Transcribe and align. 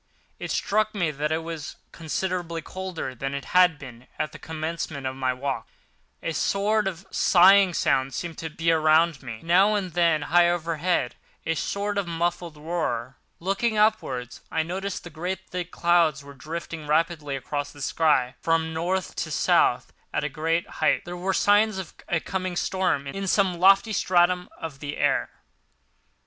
It 0.39 0.49
struck 0.49 0.95
me 0.95 1.11
that 1.11 1.31
it 1.31 1.43
was 1.43 1.75
considerably 1.91 2.63
colder 2.63 3.13
than 3.13 3.35
it 3.35 3.45
had 3.53 3.77
been 3.77 4.07
at 4.17 4.31
the 4.31 4.39
commencement 4.39 5.05
of 5.05 5.15
my 5.15 5.31
walk—a 5.31 6.33
sort 6.33 6.87
of 6.87 7.05
sighing 7.11 7.75
sound 7.75 8.15
seemed 8.15 8.39
to 8.39 8.49
be 8.49 8.71
around 8.71 9.21
me, 9.21 9.35
with, 9.35 9.43
now 9.43 9.75
and 9.75 9.93
then, 9.93 10.23
high 10.23 10.49
overhead, 10.49 11.17
a 11.45 11.53
sort 11.53 11.99
of 11.99 12.07
muffled 12.07 12.57
roar. 12.57 13.17
Looking 13.39 13.77
upwards 13.77 14.41
I 14.49 14.63
noticed 14.63 15.03
that 15.03 15.11
great 15.13 15.47
thick 15.51 15.69
clouds 15.69 16.23
were 16.23 16.33
drifting 16.33 16.87
rapidly 16.87 17.35
across 17.35 17.71
the 17.71 17.79
sky 17.79 18.33
from 18.41 18.73
North 18.73 19.13
to 19.17 19.29
South 19.29 19.93
at 20.11 20.23
a 20.23 20.29
great 20.29 20.67
height. 20.81 21.05
There 21.05 21.15
were 21.15 21.31
signs 21.31 21.77
of 21.77 21.93
coming 22.25 22.55
storm 22.55 23.05
in 23.05 23.27
some 23.27 23.59
lofty 23.59 23.93
stratum 23.93 24.49
of 24.59 24.79
the 24.79 24.97
air. 24.97 25.29